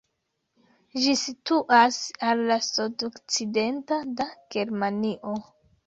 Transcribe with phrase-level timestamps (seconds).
[1.03, 2.01] Ĝi situas
[2.31, 5.41] al la sudokcidenta da Germanio.